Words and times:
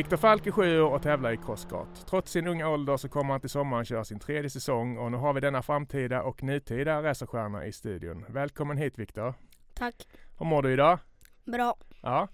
Viktor 0.00 0.16
Falk 0.16 0.46
är 0.46 0.50
sju 0.50 0.80
år 0.80 0.90
och 0.90 1.02
tävlar 1.02 1.32
i 1.32 1.36
crosskart. 1.36 1.88
Trots 2.10 2.32
sin 2.32 2.46
unga 2.46 2.68
ålder 2.68 2.96
så 2.96 3.08
kommer 3.08 3.30
han 3.30 3.40
till 3.40 3.50
sommaren 3.50 3.84
köra 3.84 4.04
sin 4.04 4.18
tredje 4.18 4.50
säsong 4.50 4.98
och 4.98 5.12
nu 5.12 5.16
har 5.16 5.32
vi 5.32 5.40
denna 5.40 5.62
framtida 5.62 6.22
och 6.22 6.42
nutida 6.42 7.02
racerstjärna 7.02 7.66
i 7.66 7.72
studion. 7.72 8.24
Välkommen 8.28 8.76
hit 8.76 8.98
Viktor! 8.98 9.34
Tack! 9.74 9.94
Hur 10.38 10.46
mår 10.46 10.62
du 10.62 10.72
idag? 10.72 10.98
Bra! 11.44 11.76
Ja. 12.02 12.28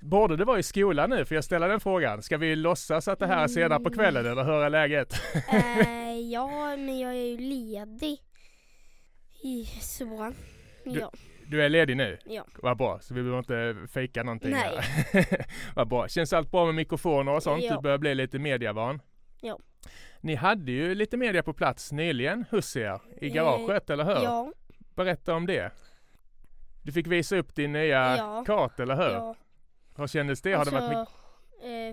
Borde 0.00 0.36
du 0.36 0.44
vara 0.44 0.58
i 0.58 0.62
skolan 0.62 1.10
nu? 1.10 1.24
För 1.24 1.34
jag 1.34 1.44
ställer 1.44 1.68
den 1.68 1.80
frågan. 1.80 2.22
Ska 2.22 2.36
vi 2.36 2.56
låtsas 2.56 3.08
att 3.08 3.18
det 3.18 3.26
här 3.26 3.44
är 3.44 3.48
senare 3.48 3.80
på 3.80 3.90
kvällen 3.90 4.26
eller 4.26 4.44
hur 4.44 4.62
är 4.62 4.70
läget? 4.70 5.12
eh, 5.52 6.18
ja, 6.32 6.76
men 6.76 6.98
jag 6.98 7.10
är 7.10 7.26
ju 7.26 7.36
ledig. 7.36 8.18
Så, 9.80 10.32
ja. 10.84 11.10
Du 11.14 11.31
är 11.60 11.68
ledig 11.68 11.96
nu? 11.96 12.18
Ja. 12.24 12.44
Vad 12.62 12.76
bra, 12.76 12.98
så 13.00 13.14
vi 13.14 13.22
behöver 13.22 13.38
inte 13.38 13.86
fejka 13.92 14.22
någonting 14.22 14.50
Nej. 14.50 14.78
här. 15.12 15.46
Vad 15.74 15.88
bra. 15.88 16.08
Känns 16.08 16.32
allt 16.32 16.50
bra 16.50 16.66
med 16.66 16.74
mikrofoner 16.74 17.32
och 17.32 17.42
sånt? 17.42 17.64
Ja. 17.64 17.74
Du 17.76 17.80
börjar 17.82 17.98
bli 17.98 18.14
lite 18.14 18.38
mediavan? 18.38 19.02
Ja. 19.40 19.58
Ni 20.20 20.34
hade 20.34 20.72
ju 20.72 20.94
lite 20.94 21.16
media 21.16 21.42
på 21.42 21.52
plats 21.52 21.92
nyligen 21.92 22.44
hos 22.50 22.76
er 22.76 23.00
i 23.20 23.26
Eh, 23.28 23.34
garaget, 23.34 23.90
eller 23.90 24.04
hur? 24.04 24.12
Ja, 24.24 24.52
Berätta 24.94 25.34
om 25.34 25.46
det. 25.46 25.70
Du 26.82 26.92
fick 26.92 27.06
visa 27.06 27.36
upp 27.36 27.54
din 27.54 27.72
nya 27.72 28.16
Ja. 28.16 28.44
kart, 28.46 28.80
eller 28.80 28.96
hur? 28.96 29.10
ja. 29.14 29.34
Hur 29.96 30.06
kändes 30.06 30.42
det? 30.42 30.52
Har 30.52 30.58
och 30.58 30.64
det 30.64 30.70
så 30.70 30.76
varit 30.80 30.98
mycket? 30.98 31.14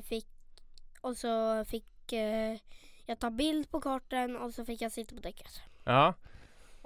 eh, 0.03 0.09
fick, 0.09 0.27
och 1.01 1.17
så 1.17 1.65
fick 1.65 2.13
eh, 2.13 2.57
jag 3.05 3.19
ta 3.19 3.29
bild 3.29 3.71
på 3.71 3.81
kartan 3.81 4.35
och 4.37 4.53
så 4.53 4.65
fick 4.65 4.81
jag 4.81 4.91
sitta 4.91 5.15
på 5.15 5.21
däcket. 5.21 5.61
Ja. 5.83 6.13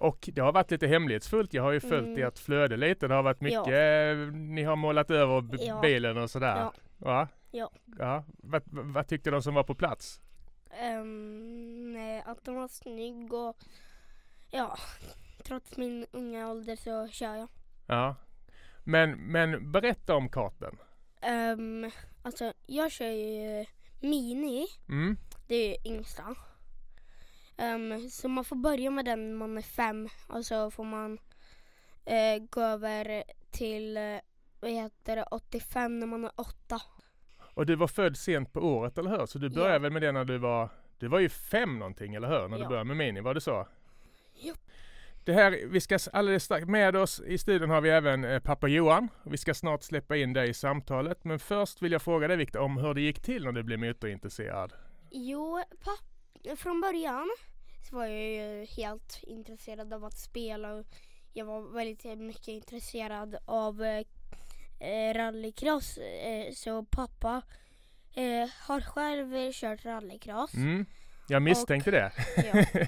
Och 0.03 0.29
det 0.33 0.41
har 0.41 0.51
varit 0.51 0.71
lite 0.71 0.87
hemlighetsfullt. 0.87 1.53
Jag 1.53 1.63
har 1.63 1.71
ju 1.71 1.79
följt 1.79 2.07
Mm. 2.07 2.23
ert 2.27 2.39
flöde 2.39 2.77
lite. 2.77 3.07
Det 3.07 3.13
har 3.15 3.23
varit 3.23 3.41
mycket, 3.41 3.67
Ja. 3.67 3.73
eh, 3.73 4.17
ni 4.33 4.63
har 4.63 4.75
målat 4.75 5.11
över 5.11 5.43
Ja. 5.59 5.81
bilen 5.81 6.17
och 6.17 6.29
sådär. 6.29 6.57
Ja. 6.57 6.73
Va? 6.97 7.27
Ja. 7.51 7.71
ja. 7.99 8.23
Vad, 8.27 8.61
vad 8.65 9.07
tyckte 9.07 9.31
de 9.31 9.41
som 9.41 9.53
var 9.53 9.63
på 9.63 9.75
plats? 9.75 10.21
Ehm, 10.81 11.95
eh, 11.95 12.29
att 12.29 12.45
den 12.45 12.55
var 12.55 12.67
snygg 12.67 13.33
och 13.33 13.57
ja, 14.51 14.77
trots 15.43 15.77
min 15.77 16.05
unga 16.11 16.49
ålder 16.51 16.75
så 16.75 17.07
kör 17.07 17.35
jag. 17.35 17.47
Ja. 17.87 18.15
Men, 18.83 19.11
men 19.11 19.71
berätta 19.71 20.15
om 20.15 20.29
karten. 20.29 20.77
Um, 21.57 21.91
alltså 22.23 22.53
jag 22.67 22.91
kör 22.91 23.09
ju 23.09 23.65
Mini. 23.99 24.65
Mm. 24.89 25.17
Det 25.47 25.55
är 25.55 25.87
yngsta. 25.87 26.23
Ehm, 27.57 28.09
så 28.09 28.27
man 28.27 28.45
får 28.45 28.55
börja 28.55 28.89
med 28.91 29.05
den 29.05 29.29
när 29.29 29.35
man 29.37 29.57
är 29.57 29.61
fem 29.61 30.09
och 30.27 30.45
så 30.45 30.71
får 30.71 30.83
man 30.83 31.17
eh, 32.05 32.43
gå 32.49 32.61
över 32.61 33.23
till 33.51 33.97
eh, 33.97 34.03
vad 34.59 34.71
heter 34.71 35.15
det, 35.15 35.23
85 35.31 35.99
när 35.99 36.07
man 36.07 36.23
är 36.25 36.31
åtta. 36.35 36.81
Och 37.55 37.65
du 37.65 37.75
var 37.75 37.87
född 37.87 38.17
sent 38.17 38.53
på 38.53 38.59
året, 38.59 38.97
eller 38.97 39.09
hur? 39.09 39.25
Så 39.25 39.37
du 39.39 39.49
började 39.49 39.73
Ja. 39.73 39.79
väl 39.79 39.91
med 39.91 40.01
det 40.01 40.11
när 40.11 40.25
du 40.25 40.37
var, 40.37 40.69
du 40.97 41.07
var 41.07 41.19
ju 41.19 41.29
fem 41.29 41.79
någonting, 41.79 42.15
eller 42.15 42.27
hur? 42.27 42.47
När 42.47 42.57
du 42.57 42.63
Ja. 42.63 42.69
började 42.69 42.85
med 42.87 42.97
Mini, 42.97 43.21
var 43.21 43.33
det 43.33 43.41
så? 43.41 43.67
Ja. 44.33 44.53
Det 45.25 45.33
här, 45.33 45.59
vi 45.67 45.81
ska 45.81 45.97
alldeles 46.13 46.43
strax, 46.43 46.67
med 46.67 46.95
oss 46.95 47.21
i 47.21 47.37
studion 47.37 47.69
har 47.69 47.81
vi 47.81 47.89
även 47.89 48.23
eh, 48.25 48.39
pappa 48.39 48.67
Johan. 48.67 49.09
Vi 49.23 49.37
ska 49.37 49.53
snart 49.53 49.83
släppa 49.83 50.15
in 50.17 50.33
dig 50.33 50.49
i 50.49 50.53
samtalet. 50.53 51.23
Men 51.23 51.39
först 51.39 51.81
vill 51.81 51.91
jag 51.91 52.01
fråga 52.01 52.27
dig 52.27 52.37
Viktor 52.37 52.59
om 52.59 52.77
hur 52.77 52.93
det 52.93 53.01
gick 53.01 53.21
till 53.21 53.43
när 53.43 53.51
du 53.51 53.63
blev 53.63 53.79
motorintresserad. 53.79 54.73
Jo, 55.11 55.63
papp, 55.83 56.12
från 56.57 56.81
början 56.81 57.29
så 57.89 57.95
var 57.95 58.05
jag 58.05 58.21
ju 58.21 58.65
helt 58.65 59.19
intresserad 59.23 59.93
av 59.93 60.05
att 60.05 60.17
spela 60.17 60.73
och 60.73 60.85
jag 61.33 61.45
var 61.45 61.61
väldigt 61.61 62.19
mycket 62.19 62.47
intresserad 62.47 63.37
av 63.45 63.83
eh, 64.79 65.13
rallycross. 65.13 65.97
Eh, 65.97 66.53
så 66.53 66.83
pappa 66.83 67.41
eh, 68.13 68.49
har 68.67 68.81
själv 68.81 69.51
kört 69.51 69.85
rallycross. 69.85 70.53
Mm. 70.53 70.85
Jag 71.27 71.41
misstänkte 71.41 71.91
det. 71.91 72.11
Ja. 72.53 72.85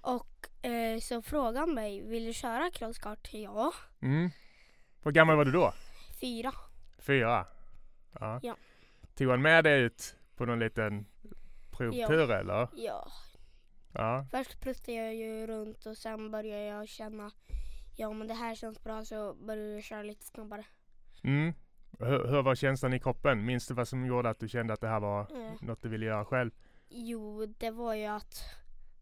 Och 0.00 0.66
eh, 0.70 1.00
så 1.00 1.22
frågade 1.22 1.58
han 1.58 1.74
mig, 1.74 2.02
vill 2.02 2.24
du 2.24 2.32
köra 2.32 2.70
crosskart? 2.70 3.28
Ja. 3.32 3.72
Mm. 4.00 4.30
Hur 5.02 5.10
gammal 5.10 5.36
var 5.36 5.44
du 5.44 5.52
då? 5.52 5.74
Fyra. 6.20 6.52
Fyra? 6.98 7.46
Ja. 8.20 8.40
Ja. 8.42 8.56
Tog 9.14 9.30
han 9.30 9.42
med 9.42 9.64
dig 9.64 9.80
ut 9.80 10.16
på 10.36 10.46
någon 10.46 10.58
liten 10.58 11.06
provtur 11.78 12.30
eller? 12.30 12.68
Ja. 12.76 13.08
Ja. 13.92 14.26
Först 14.30 14.60
pruttade 14.60 14.92
jag 14.92 15.14
ju 15.14 15.46
runt 15.46 15.86
och 15.86 15.96
sen 15.96 16.30
började 16.30 16.64
jag 16.64 16.88
känna, 16.88 17.30
ja 17.96 18.12
men 18.12 18.28
det 18.28 18.34
här 18.34 18.54
känns 18.54 18.82
bra 18.84 19.04
så 19.04 19.34
började 19.34 19.72
jag 19.72 19.82
köra 19.82 20.02
lite 20.02 20.24
snabbare. 20.24 20.64
Mm. 21.22 21.52
Hur, 21.98 22.28
hur 22.28 22.42
var 22.42 22.54
känslan 22.54 22.94
i 22.94 23.00
kroppen? 23.00 23.44
Minns 23.44 23.66
du 23.66 23.74
vad 23.74 23.88
som 23.88 24.06
gjorde 24.06 24.30
att 24.30 24.38
du 24.40 24.48
kände 24.48 24.72
att 24.74 24.80
det 24.80 24.88
här 24.88 25.00
var 25.00 25.20
Eh, 25.20 25.52
något 25.60 25.82
du 25.82 25.88
ville 25.88 26.06
göra 26.06 26.24
själv? 26.24 26.50
jo, 26.88 27.46
det 27.46 27.70
var 27.70 27.94
ju 27.94 28.04
att 28.06 28.42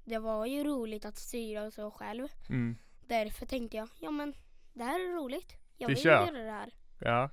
det 0.04 0.18
var 0.18 0.46
ju 0.46 0.64
roligt 0.64 1.04
att 1.04 1.16
styra 1.16 1.62
och 1.62 1.72
så 1.72 1.90
själv. 1.90 2.28
Mm. 2.48 2.76
Därför 3.06 3.46
tänkte 3.46 3.76
jag, 3.76 3.88
ja 4.00 4.10
men 4.10 4.34
det 4.72 4.84
här 4.84 5.00
är 5.00 5.14
roligt. 5.16 5.56
Jag 5.76 5.88
Vi 5.88 5.94
vill 5.94 6.02
kör. 6.02 6.26
göra 6.26 6.44
det 6.44 6.50
här. 6.50 6.70
Ja. 6.98 7.30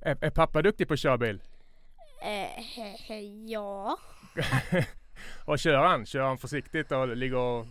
Är, 0.00 0.24
är 0.24 0.30
pappa 0.30 0.62
duktig 0.62 0.88
på 0.88 0.94
att 0.94 1.00
köra 1.00 1.18
bil? 1.18 1.42
Eh, 2.20 2.62
he, 2.62 2.96
he, 3.08 3.20
ja. 3.46 3.98
och 5.44 5.58
kör 5.58 5.84
han? 5.84 6.06
Kör 6.06 6.22
han 6.22 6.38
försiktigt 6.38 6.92
och 6.92 7.16
ligger 7.16 7.36
och 7.36 7.66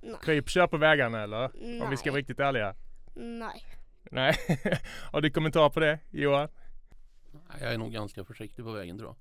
Nej. 0.00 0.16
krypkör 0.22 0.66
på 0.66 0.76
vägarna 0.76 1.22
eller? 1.22 1.50
Nej. 1.54 1.80
Om 1.80 1.90
vi 1.90 1.96
ska 1.96 2.10
vara 2.10 2.18
riktigt 2.18 2.40
ärliga. 2.40 2.74
Nej. 3.14 3.64
Nej. 4.10 4.34
Har 5.12 5.20
du 5.20 5.30
kommentar 5.30 5.70
på 5.70 5.80
det 5.80 5.98
Johan? 6.10 6.48
Jag 7.60 7.72
är 7.72 7.78
nog 7.78 7.92
ganska 7.92 8.24
försiktig 8.24 8.64
på 8.64 8.72
vägen 8.72 8.98
tror 8.98 9.08
jag. 9.08 9.16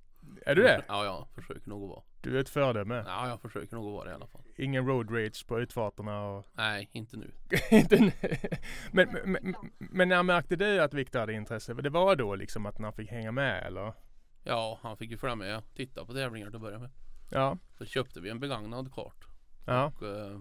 Är 0.45 0.56
du 0.56 0.63
det? 0.63 0.81
Ja, 0.88 1.06
jag 1.06 1.27
försöker 1.35 1.69
nog 1.69 1.83
att 1.83 1.89
vara. 1.89 2.01
Du 2.22 2.38
är 2.38 2.41
ett 2.41 2.50
föredöme. 2.50 3.03
Ja, 3.07 3.29
jag 3.29 3.41
försöker 3.41 3.75
nog 3.75 3.85
att 3.88 3.94
vara 3.94 4.06
det 4.06 4.11
i 4.11 4.13
alla 4.13 4.27
fall. 4.27 4.41
Ingen 4.56 4.88
road 4.88 5.11
rage 5.11 5.47
på 5.47 5.59
utfarterna 5.59 6.23
och 6.23 6.45
Nej, 6.53 6.89
inte 6.91 7.17
nu. 7.17 7.31
Inte 7.72 8.00
nu. 8.00 8.11
men, 8.91 9.09
men, 9.25 9.38
men, 9.41 9.56
men 9.77 10.09
när 10.09 10.23
märkte 10.23 10.56
du 10.56 10.81
att 10.81 10.94
Viktor 10.94 11.19
hade 11.19 11.33
intresse? 11.33 11.73
Det 11.73 11.89
var 11.89 12.16
då 12.16 12.35
liksom 12.35 12.66
att 12.66 12.77
han 12.79 12.94
fick 12.94 13.11
hänga 13.11 13.31
med 13.31 13.63
eller? 13.66 13.94
Ja, 14.47 14.80
han 14.81 14.97
fick 14.97 15.12
ju 15.12 15.18
följa 15.18 15.35
med 15.35 15.58
och 15.58 15.63
titta 15.75 16.06
på 16.06 16.13
tävlingar 16.13 16.47
till 16.47 16.56
att 16.56 16.62
börja 16.62 16.80
med. 16.80 16.90
Ja. 17.31 17.58
Så 17.78 17.85
köpte 17.85 18.19
vi 18.22 18.30
en 18.30 18.40
begagnad 18.40 18.94
kart. 18.94 19.25
Ja. 19.66 19.85
Och 19.85 20.03
eh, 20.08 20.40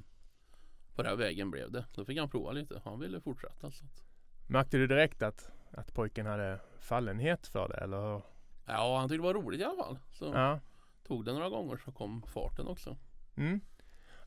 på 0.95 1.03
den 1.03 1.19
vägen 1.19 1.51
blev 1.51 1.71
det. 1.73 1.85
Då 1.95 2.05
fick 2.05 2.19
han 2.19 2.31
prova 2.31 2.53
lite. 2.53 2.81
Han 2.85 3.01
ville 3.01 3.21
fortsätta. 3.21 3.71
Så 3.71 3.85
att, 3.85 4.05
Märkte 4.49 4.77
du 4.77 4.87
direkt 4.87 5.23
att, 5.23 5.51
att 5.71 5.95
pojken 5.95 6.27
hade 6.27 6.61
fallenhet 6.79 7.47
för 7.47 7.69
det 7.69 7.75
eller 7.75 8.23
ja, 8.67 8.99
han 8.99 9.09
tyckte 9.09 9.17
det 9.19 9.23
var 9.23 9.35
roligt 9.35 9.61
i 9.61 9.65
alla 9.65 9.85
fall. 9.85 9.99
Så 10.13 10.25
Ja. 10.25 10.61
tog 11.07 11.25
det 11.25 11.33
några 11.33 11.49
gånger 11.49 11.77
så 11.85 11.93
kom 11.93 12.23
farten 12.23 12.67
också. 12.67 12.97
Mm. 13.37 13.61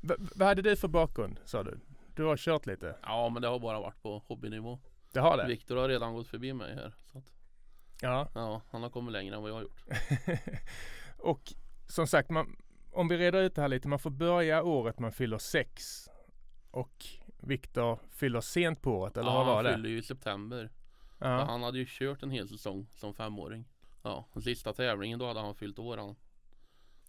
V- 0.01 0.15
vad 0.35 0.47
hade 0.47 0.61
du 0.61 0.75
för 0.75 0.87
bakgrund 0.87 1.39
sa 1.45 1.63
du? 1.63 1.79
Du 2.15 2.23
har 2.23 2.37
kört 2.37 2.65
lite? 2.65 2.95
Ja, 3.03 3.29
men 3.29 3.41
det 3.41 3.47
har 3.47 3.59
bara 3.59 3.79
varit 3.79 4.01
på 4.01 4.19
hobbynivå. 4.27 4.79
Det 5.13 5.19
har 5.19 5.37
det? 5.37 5.47
Viktor 5.47 5.75
har 5.75 5.87
redan 5.89 6.13
gått 6.13 6.27
förbi 6.27 6.53
mig 6.53 6.75
här. 6.75 6.93
Så 7.11 7.17
att, 7.17 7.33
Ja. 8.01 8.29
ja, 8.33 8.61
han 8.69 8.83
har 8.83 8.89
kommit 8.89 9.11
längre 9.11 9.35
än 9.35 9.41
vad 9.41 9.51
jag 9.51 9.55
har 9.55 9.61
gjort. 9.61 9.83
och 11.17 11.53
som 11.87 12.07
sagt, 12.07 12.29
man, 12.29 12.55
om 12.91 13.07
vi 13.07 13.17
reder 13.17 13.41
ut 13.41 13.55
det 13.55 13.61
här 13.61 13.67
lite. 13.67 13.87
Man 13.87 13.99
får 13.99 14.09
börja 14.09 14.63
året 14.63 14.99
man 14.99 15.11
fyller 15.11 15.37
sex. 15.37 16.05
Och 16.71 17.05
Viktor 17.41 17.99
fyller 18.09 18.41
sent 18.41 18.81
på 18.81 18.91
året, 18.91 19.17
eller 19.17 19.29
ja, 19.29 19.37
vad 19.37 19.45
var 19.45 19.55
han 19.55 19.63
det? 19.63 19.73
fyllde 19.73 19.89
ju 19.89 19.97
i 19.97 20.03
september. 20.03 20.71
Ja. 21.17 21.27
Ja. 21.27 21.45
Han 21.45 21.63
hade 21.63 21.77
ju 21.77 21.85
kört 21.87 22.23
en 22.23 22.31
hel 22.31 22.49
säsong 22.49 22.87
som 22.95 23.13
femåring. 23.13 23.65
Ja, 24.01 24.29
den 24.33 24.41
sista 24.41 24.73
tävlingen 24.73 25.19
då 25.19 25.27
hade 25.27 25.39
han 25.39 25.55
fyllt 25.55 25.79
år 25.79 25.97
han. 25.97 26.15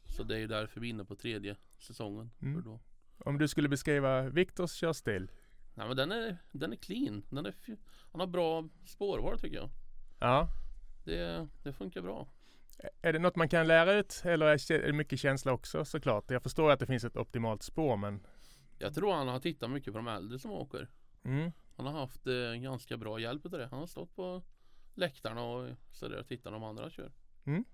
Så 0.04 0.22
det 0.22 0.34
är 0.34 0.38
ju 0.38 0.46
därför 0.46 0.80
vi 0.80 0.88
är 0.88 0.90
inne 0.90 1.04
på 1.04 1.16
tredje 1.16 1.56
säsongen. 1.78 2.30
Mm. 2.42 2.78
Om 3.18 3.38
du 3.38 3.48
skulle 3.48 3.68
beskriva 3.68 4.22
Viktors 4.22 4.72
körstil? 4.72 5.30
Nej 5.74 5.88
men 5.88 5.96
den 5.96 6.12
är, 6.12 6.36
den 6.52 6.72
är 6.72 6.76
clean. 6.76 7.22
Den 7.30 7.46
är, 7.46 7.54
han 8.12 8.20
har 8.20 8.26
bra 8.26 8.68
spårval 8.86 9.38
tycker 9.38 9.56
jag. 9.56 9.70
Ja. 10.18 10.48
Det, 11.04 11.48
det 11.62 11.72
funkar 11.72 12.02
bra. 12.02 12.28
Är 13.02 13.12
det 13.12 13.18
något 13.18 13.36
man 13.36 13.48
kan 13.48 13.66
lära 13.66 13.92
ut 13.92 14.22
eller 14.24 14.46
är 14.46 14.86
det 14.86 14.92
mycket 14.92 15.20
känsla 15.20 15.52
också 15.52 15.84
såklart? 15.84 16.30
Jag 16.30 16.42
förstår 16.42 16.70
att 16.70 16.80
det 16.80 16.86
finns 16.86 17.04
ett 17.04 17.16
optimalt 17.16 17.62
spår 17.62 17.96
men 17.96 18.20
Jag 18.78 18.94
tror 18.94 19.12
han 19.12 19.28
har 19.28 19.40
tittat 19.40 19.70
mycket 19.70 19.92
på 19.92 19.98
de 19.98 20.08
äldre 20.08 20.38
som 20.38 20.50
åker. 20.50 20.88
Mm. 21.24 21.52
Han 21.76 21.86
har 21.86 21.92
haft 21.92 22.26
eh, 22.26 22.54
ganska 22.62 22.96
bra 22.96 23.20
hjälp 23.20 23.44
av 23.44 23.50
det. 23.50 23.68
Han 23.70 23.78
har 23.78 23.86
stått 23.86 24.16
på 24.16 24.42
läktarna 24.94 25.44
och 25.44 25.68
sådär 25.92 26.18
och 26.18 26.28
tittat 26.28 26.52
de 26.52 26.64
andra 26.64 26.90
kör. 26.90 27.12
Mm. 27.44 27.64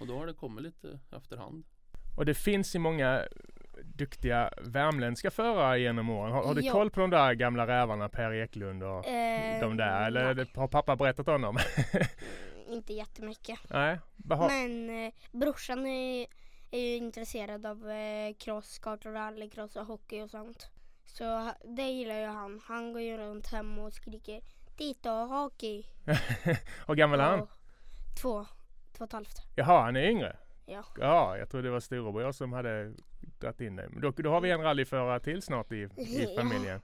Och 0.00 0.06
då 0.06 0.18
har 0.18 0.26
det 0.26 0.34
kommit 0.34 0.64
lite 0.64 0.98
efterhand. 1.10 1.64
Och 2.16 2.26
det 2.26 2.34
finns 2.34 2.74
ju 2.74 2.78
många 2.78 3.22
duktiga 3.84 4.52
värmländska 4.62 5.30
förare 5.30 5.80
genom 5.80 6.10
åren. 6.10 6.32
Har, 6.32 6.44
har 6.44 6.54
du 6.54 6.70
koll 6.70 6.90
på 6.90 7.00
de 7.00 7.10
där 7.10 7.34
gamla 7.34 7.66
rävarna, 7.66 8.08
Per 8.08 8.32
Eklund 8.32 8.82
och 8.82 9.06
Eh, 9.06 9.60
de 9.60 9.76
där? 9.76 10.06
Eller 10.06 10.34
nej, 10.34 10.46
har 10.54 10.68
pappa 10.68 10.96
berättat 10.96 11.28
om 11.28 11.42
dem? 11.42 11.58
inte 12.72 12.92
jättemycket. 12.92 13.58
nej. 13.70 13.98
Har- 14.30 14.48
Men 14.48 15.06
eh, 15.06 15.12
brorsan 15.32 15.86
är, 15.86 16.26
är 16.70 16.80
ju 16.80 16.96
intresserad 16.96 17.66
av 17.66 17.90
eh, 17.90 18.34
cross, 18.34 18.78
kart 18.78 19.06
och 19.06 19.12
rallycross 19.12 19.76
och 19.76 19.86
hockey 19.86 20.20
och 20.20 20.30
sånt. 20.30 20.70
Så 21.06 21.50
det 21.64 21.82
gillar 21.82 22.18
ju 22.20 22.26
han. 22.26 22.60
Han 22.64 22.92
går 22.92 23.02
ju 23.02 23.16
runt 23.16 23.46
hemma 23.46 23.82
och 23.82 23.92
skriker 23.92 24.40
Titta 24.76 25.10
hockey. 25.10 25.84
Hur 26.86 26.94
gammal 26.94 27.20
är 27.20 27.24
han? 27.24 27.46
Två, 28.22 28.46
två 28.92 29.04
och 29.04 29.08
ett 29.08 29.12
halvt. 29.12 29.36
Jaha, 29.56 29.82
han 29.84 29.96
är 29.96 30.02
yngre? 30.10 30.36
Ja. 30.66 30.84
Ja, 31.00 31.36
jag 31.38 31.50
trodde 31.50 31.68
det 31.68 31.72
var 31.72 31.80
storebror 31.80 32.32
som 32.32 32.52
hade 32.52 32.94
dragit 33.40 33.60
in 33.60 33.76
dig. 33.76 33.88
Då, 34.02 34.10
då 34.10 34.30
har 34.30 34.40
vi 34.40 34.50
en 34.50 34.62
rallyförare 34.62 35.20
till 35.20 35.42
snart 35.42 35.72
i, 35.72 35.76
i 35.76 36.34
Ja. 36.36 36.80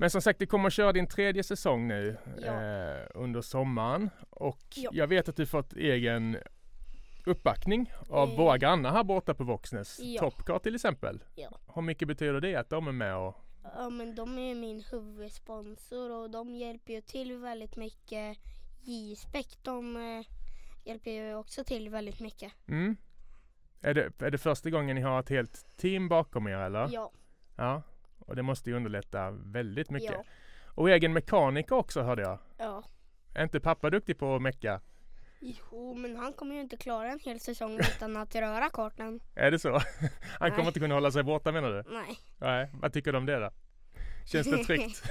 Men 0.00 0.10
som 0.10 0.22
sagt, 0.22 0.38
du 0.38 0.46
kommer 0.46 0.66
att 0.66 0.72
köra 0.72 0.92
din 0.92 1.06
tredje 1.06 1.42
säsong 1.42 1.88
nu 1.88 2.16
Ja. 2.38 2.62
eh, 2.62 3.06
under 3.14 3.40
sommaren. 3.40 4.10
Och 4.30 4.62
Ja. 4.76 4.90
jag 4.92 5.06
vet 5.06 5.28
att 5.28 5.36
du 5.36 5.46
fått 5.46 5.72
egen 5.72 6.36
uppbackning 7.26 7.92
av 8.08 8.28
Eh. 8.28 8.36
våra 8.36 8.58
grannar 8.58 8.90
här 8.90 9.04
borta 9.04 9.34
på 9.34 9.44
Våxnäs. 9.44 9.98
Ja. 10.02 10.20
Topcar 10.20 10.58
till 10.58 10.74
exempel. 10.74 11.24
Ja. 11.34 11.48
Hur 11.74 11.82
mycket 11.82 12.08
betyder 12.08 12.40
det 12.40 12.54
att 12.56 12.70
de 12.70 12.88
är 12.88 12.92
med 12.92 13.16
och 13.16 13.36
Ja 13.76 13.90
men 13.90 14.14
de 14.14 14.38
är 14.38 14.54
min 14.54 14.84
huvudsponsor 14.90 16.10
och 16.10 16.30
de 16.30 16.54
hjälper 16.56 16.92
ju 16.92 17.00
till 17.00 17.36
väldigt 17.36 17.76
mycket. 17.76 18.38
J-spec 18.82 19.58
de 19.62 19.96
eh, 19.96 20.26
hjälper 20.84 21.10
ju 21.10 21.34
också 21.34 21.64
till 21.64 21.88
väldigt 21.90 22.20
mycket. 22.20 22.52
Mm. 22.68 22.96
Är 23.80 23.94
det, 23.94 24.22
är 24.22 24.30
det 24.30 24.38
första 24.38 24.70
gången 24.70 24.96
ni 24.96 25.02
har 25.02 25.20
ett 25.20 25.28
helt 25.28 25.76
team 25.76 26.08
bakom 26.08 26.46
er 26.46 26.56
eller? 26.58 26.88
Ja. 26.92 27.10
Ja. 27.56 27.82
Och 28.28 28.36
det 28.36 28.42
måste 28.42 28.70
ju 28.70 28.76
underlätta 28.76 29.30
väldigt 29.30 29.90
mycket. 29.90 30.12
Ja. 30.12 30.24
Och 30.64 30.90
egen 30.90 31.12
mekaniker 31.12 31.74
också 31.74 32.02
hörde 32.02 32.22
jag. 32.22 32.38
ja. 32.58 32.84
Är 33.34 33.42
inte 33.42 33.60
pappa 33.60 33.90
duktig 33.90 34.18
på 34.18 34.34
att 34.34 34.42
mecka? 34.42 34.80
Jo 35.40 35.94
men 35.94 36.16
han 36.16 36.32
kommer 36.32 36.54
ju 36.54 36.60
inte 36.60 36.76
klara 36.76 37.12
en 37.12 37.18
hel 37.18 37.40
säsong 37.40 37.78
utan 37.78 38.16
att 38.16 38.34
röra 38.34 38.70
kartan. 38.70 39.20
Är 39.34 39.50
det 39.50 39.58
så? 39.58 39.70
Han 40.38 40.50
kommer 40.50 40.58
Nej. 40.58 40.66
inte 40.66 40.80
kunna 40.80 40.94
hålla 40.94 41.10
sig 41.10 41.22
borta 41.22 41.52
menar 41.52 41.70
du? 41.70 41.92
Nej. 41.92 42.18
Nej, 42.38 42.70
vad 42.72 42.92
tycker 42.92 43.12
du 43.12 43.18
om 43.18 43.26
det 43.26 43.38
då? 43.38 43.50
Känns 44.26 44.50
det 44.50 44.64
tryggt? 44.64 45.02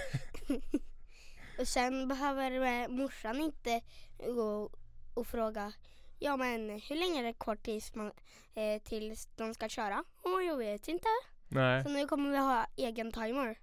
Och 1.59 1.67
sen 1.67 2.07
behöver 2.07 2.51
eh, 2.51 2.87
morsan 2.87 3.39
inte 3.41 3.81
gå 4.17 4.69
och 5.13 5.27
fråga 5.27 5.73
Ja 6.19 6.37
men 6.37 6.69
hur 6.69 6.95
länge 6.95 7.19
är 7.19 7.23
det 7.23 7.33
kvar 7.33 7.55
tills, 7.55 7.95
man, 7.95 8.11
eh, 8.55 8.81
tills 8.83 9.29
de 9.35 9.53
ska 9.53 9.69
köra? 9.69 10.03
Åh 10.23 10.43
jag 10.43 10.57
vet 10.57 10.87
inte. 10.87 11.07
Nej. 11.47 11.83
Så 11.83 11.89
nu 11.89 12.07
kommer 12.07 12.31
vi 12.31 12.38
ha 12.38 12.67
egen 12.75 13.11
timer. 13.11 13.57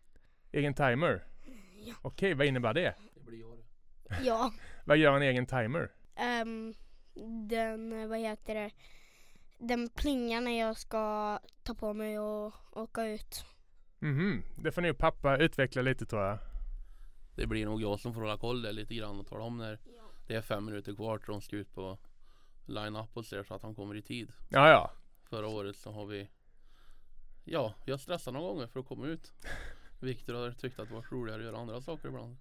Egen 0.52 0.74
timer? 0.74 1.24
Ja. 1.86 1.94
Okej, 2.02 2.34
vad 2.34 2.46
innebär 2.46 2.74
det? 2.74 2.94
Det 3.14 3.20
blir 3.20 3.40
jag. 3.40 3.58
Ja. 4.24 4.52
Vad 4.84 4.96
gör 4.96 5.16
en 5.16 5.22
egen 5.22 5.46
timer? 5.46 5.92
Ehm, 6.16 6.74
den, 7.48 8.08
vad 8.08 8.18
heter 8.18 8.54
det? 8.54 8.70
Den 9.58 9.88
plingar 9.88 10.40
när 10.40 10.60
jag 10.60 10.76
ska 10.76 11.38
ta 11.62 11.74
på 11.74 11.92
mig 11.94 12.18
och 12.18 12.52
åka 12.72 13.06
ut. 13.06 13.44
Mhm, 13.98 14.42
det 14.56 14.72
får 14.72 14.82
nog 14.82 14.98
pappa 14.98 15.36
utveckla 15.36 15.82
lite 15.82 16.06
tror 16.06 16.22
jag. 16.22 16.38
Det 17.36 17.46
blir 17.46 17.64
nog 17.64 17.82
jag 17.82 18.00
som 18.00 18.14
får 18.14 18.20
hålla 18.20 18.38
koll 18.38 18.62
där 18.62 18.72
lite 18.72 18.94
grann 18.94 19.20
och 19.20 19.26
tala 19.26 19.44
om 19.44 19.58
när 19.58 19.78
det 20.26 20.34
är 20.34 20.42
fem 20.42 20.64
minuter 20.64 20.94
kvar 20.94 21.18
till 21.18 21.26
de 21.26 21.40
ska 21.40 21.56
ut 21.56 21.74
på 21.74 21.98
line-up 22.66 23.16
och 23.16 23.26
så, 23.26 23.44
så 23.44 23.54
att 23.54 23.62
de 23.62 23.74
kommer 23.74 23.94
i 23.94 24.02
tid. 24.02 24.32
Ja, 24.48 24.68
ja. 24.68 24.90
Förra 25.22 25.48
året 25.48 25.76
så 25.76 25.92
har 25.92 26.06
vi 26.06 26.28
Ja, 27.44 27.74
jag 27.84 28.00
stressat 28.00 28.34
några 28.34 28.46
gånger 28.48 28.66
för 28.66 28.80
att 28.80 28.86
komma 28.86 29.06
ut. 29.06 29.32
Viktor 30.00 30.34
har 30.34 30.50
tyckt 30.50 30.78
att 30.78 30.88
det 30.88 30.94
var 30.94 31.04
roligare 31.10 31.40
att 31.40 31.46
göra 31.46 31.58
andra 31.58 31.80
saker 31.80 32.08
ibland. 32.08 32.36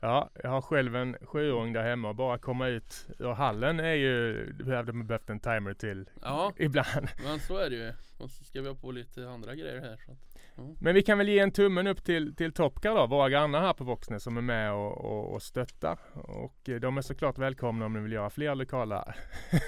Ja, 0.00 0.30
jag 0.42 0.50
har 0.50 0.60
själv 0.62 0.96
en 0.96 1.16
sjuåring 1.26 1.72
där 1.72 1.82
hemma 1.82 2.08
och 2.08 2.14
bara 2.14 2.38
komma 2.38 2.66
ut 2.68 3.06
ur 3.18 3.32
hallen 3.32 3.80
är 3.80 3.94
ju, 3.94 4.46
det 4.52 4.76
hade 4.76 4.92
behövt 4.92 5.30
en 5.30 5.40
timer 5.40 5.74
till 5.74 6.10
Ja, 6.22 6.52
ibland. 6.56 7.08
men 7.24 7.40
så 7.40 7.56
är 7.56 7.70
det 7.70 7.76
ju. 7.76 7.92
Och 8.18 8.30
så 8.30 8.44
ska 8.44 8.62
vi 8.62 8.68
ha 8.68 8.74
på 8.74 8.90
lite 8.92 9.28
andra 9.28 9.54
grejer 9.54 9.80
här. 9.80 9.96
Så 10.06 10.12
att, 10.12 10.33
Men 10.80 10.94
vi 10.94 11.02
kan 11.02 11.18
väl 11.18 11.28
ge 11.28 11.38
en 11.38 11.50
tummen 11.50 11.86
upp 11.86 12.04
till, 12.04 12.36
till 12.36 12.52
Topcar 12.52 12.94
då, 12.94 13.06
våra 13.06 13.30
grannar 13.30 13.60
här 13.60 13.72
på 13.72 13.84
Våxnäs 13.84 14.22
som 14.22 14.36
är 14.36 14.40
med 14.40 14.72
och, 14.72 15.04
och, 15.04 15.34
och 15.34 15.42
stöttar. 15.42 15.98
Och 16.14 16.68
eh, 16.68 16.80
de 16.80 16.98
är 16.98 17.02
såklart 17.02 17.38
välkomna 17.38 17.86
om 17.86 17.92
ni 17.92 18.00
vill 18.00 18.12
göra 18.12 18.30
fler 18.30 18.54
lokala 18.54 19.14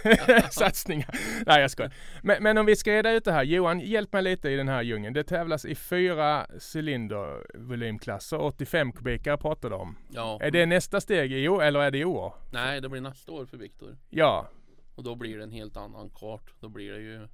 satsningar. 0.51 1.11
Nej 1.47 1.61
jag 1.61 1.71
skojar. 1.71 1.95
Men, 2.23 2.43
men 2.43 2.59
om 2.59 2.67
vi 2.67 2.77
ska 2.77 2.93
reda 2.93 3.13
ut 3.13 3.25
det 3.25 3.33
här. 3.33 3.43
Johan, 3.45 3.81
hjälp 3.81 4.13
mig 4.13 4.23
lite 4.23 4.49
i 4.51 4.57
den 4.57 4.69
här 4.69 4.83
djungeln. 4.83 5.15
Det 5.15 5.25
tävlas 5.25 5.65
i 5.65 5.75
fyra 5.75 6.47
cylinder 6.75 7.47
volymklasser. 7.55 8.41
85 8.41 8.93
kubikare 8.93 9.37
pratar 9.37 9.71
de 9.71 9.81
om. 9.81 9.97
ja. 10.11 10.39
Är 10.43 10.51
det 10.51 10.67
nästa 10.67 11.01
steg 11.01 11.33
i 11.33 11.49
år 11.49 11.63
eller 11.63 11.81
är 11.81 11.91
det 11.91 11.99
i 11.99 12.05
år? 12.05 12.35
Nej, 12.53 12.81
det 12.81 12.89
blir 12.89 13.01
nästa 13.01 13.33
år 13.33 13.47
för 13.47 13.57
Viktor. 13.57 13.97
Ja, 14.11 14.49
Och 14.95 15.03
då 15.05 15.15
blir 15.15 15.37
det 15.37 15.43
en 15.43 15.53
helt 15.53 15.77
annan 15.77 16.11
kart. 16.11 16.55
Då 16.61 16.69
blir 16.69 16.93
det 16.93 17.01
ju 17.01 17.29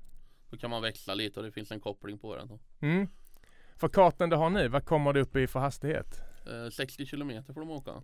Då 0.51 0.57
kan 0.57 0.71
man 0.71 0.83
växla 0.83 1.15
lite 1.15 1.41
och 1.41 1.47
det 1.47 1.53
finns 1.53 1.71
en 1.71 1.81
koppling 1.81 2.19
på 2.19 2.37
den. 2.37 2.49
Då. 2.49 2.59
mm. 2.81 3.09
För 3.77 3.89
kartan 3.89 4.31
du 4.31 4.37
har 4.37 4.51
nu, 4.51 4.69
vad 4.69 4.85
kommer 4.85 5.13
du 5.13 5.21
upp 5.21 5.37
i 5.37 5.47
för 5.47 5.61
hastighet? 5.61 6.21
Eh, 6.47 6.71
60 6.71 7.07
kilometer 7.07 7.53
får 7.53 7.61
de 7.61 7.71
åka. 7.71 8.03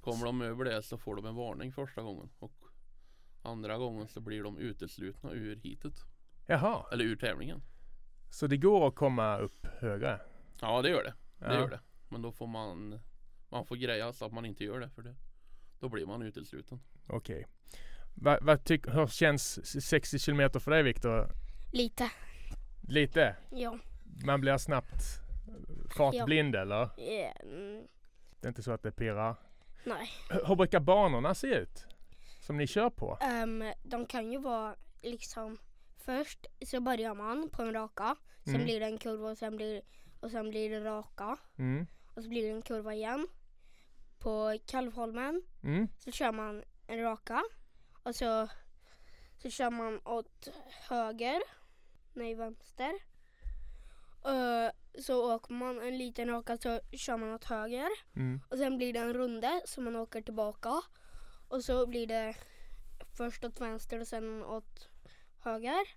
Kommer 0.00 0.24
de 0.26 0.42
över 0.42 0.64
det 0.64 0.82
så 0.82 0.98
får 0.98 1.16
de 1.16 1.26
en 1.26 1.34
varning 1.34 1.72
första 1.72 2.02
gången. 2.02 2.30
Och 2.38 2.52
andra 3.42 3.78
gången 3.78 4.08
så 4.08 4.20
blir 4.20 4.42
de 4.42 4.58
uteslutna 4.58 5.32
ur 5.32 5.56
hitet. 5.56 5.94
Jaha, 6.46 6.84
Eller 6.92 7.04
ur 7.04 7.16
tävlingen. 7.16 7.62
så 8.30 8.46
det 8.46 8.56
går 8.56 8.88
att 8.88 8.94
komma 8.94 9.38
upp 9.38 9.66
högre? 9.80 10.20
Ja 10.60 10.82
det 10.82 10.88
gör 10.88 11.04
det. 11.04 11.14
Det 11.38 11.54
Ja. 11.54 11.60
gör 11.60 11.70
det. 11.70 11.80
Men 12.08 12.22
då 12.22 12.32
får 12.32 12.46
man 12.46 13.00
Man 13.48 13.66
får 13.66 13.76
greja 13.76 14.12
så 14.12 14.24
att 14.26 14.32
man 14.32 14.44
inte 14.46 14.64
gör 14.64 14.80
det 14.80 14.90
för 14.90 15.02
det. 15.02 15.14
Då 15.80 15.88
blir 15.88 16.06
man 16.06 16.22
utesluten. 16.22 16.80
Okej. 17.06 17.46
Vad 18.14 18.58
tyck- 18.64 18.94
hur 18.94 19.06
känns 19.06 19.66
60 19.86 20.18
kilometer 20.18 20.60
för 20.60 20.70
dig 20.70 20.82
Viktor? 20.82 21.28
Lite. 21.72 22.10
Lite? 22.88 23.36
Ja. 23.50 23.78
Man 24.26 24.40
blir 24.40 24.58
snabbt 24.58 25.02
fartblind 25.96 26.56
eller? 26.56 26.82
Eh, 26.82 27.32
mm, 27.42 27.86
Det 28.40 28.46
är 28.46 28.48
inte 28.48 28.62
så 28.62 28.72
att 28.72 28.82
det 28.82 28.92
pirrar? 28.92 29.36
nej. 29.84 30.08
Hur 30.46 30.54
brukar 30.56 30.80
banorna 30.80 31.34
se 31.34 31.46
ut? 31.46 31.86
Som 32.40 32.56
ni 32.56 32.66
kör 32.66 32.90
på? 32.90 33.18
Ehm, 33.20 33.64
de 33.82 34.06
kan 34.06 34.32
ju 34.32 34.38
vara 34.38 34.76
liksom 35.02 35.58
Först 35.96 36.46
så 36.66 36.80
börjar 36.80 37.14
man 37.14 37.48
på 37.52 37.62
en 37.62 37.72
raka. 37.72 38.16
Sen 38.44 38.54
Mm. 38.54 38.64
blir 38.64 38.80
det 38.80 38.86
en 38.86 38.98
kurva 38.98 39.30
och 39.30 39.38
sen 39.38 39.56
blir, 39.56 39.82
och 40.20 40.30
sen 40.30 40.50
blir 40.50 40.70
det 40.70 40.84
raka. 40.84 41.36
Mm. 41.58 41.86
Och 42.14 42.22
så 42.22 42.28
blir 42.28 42.42
det 42.42 42.50
en 42.50 42.62
kurva 42.62 42.94
igen. 42.94 43.28
På 44.18 44.58
Kalvholmen 44.66 45.42
Mm. 45.62 45.88
så 45.98 46.10
kör 46.10 46.32
man 46.32 46.62
en 46.86 47.00
raka. 47.02 47.42
Och 48.02 48.14
så, 48.16 48.48
så 49.42 49.50
kör 49.50 49.70
man 49.70 50.00
åt 50.04 50.48
höger. 50.88 51.42
Nej, 52.12 52.34
vänster. 52.34 52.92
Eh, 54.24 54.70
så 55.02 55.34
åker 55.34 55.52
man 55.54 55.80
en 55.80 55.98
liten 55.98 56.28
raka 56.28 56.56
så 56.56 56.80
kör 56.92 57.16
man 57.16 57.34
åt 57.34 57.44
höger. 57.44 57.88
Mm. 58.16 58.40
Och 58.50 58.58
sen 58.58 58.76
blir 58.76 58.92
det 58.92 58.98
en 58.98 59.14
runde 59.14 59.62
så 59.64 59.80
man 59.80 59.96
åker 59.96 60.22
tillbaka. 60.22 60.72
Och 61.48 61.64
så 61.64 61.86
blir 61.86 62.06
det 62.06 62.34
först 63.16 63.44
åt 63.44 63.60
vänster 63.60 64.00
och 64.00 64.06
sen 64.08 64.44
åt 64.44 64.88
höger. 65.38 65.88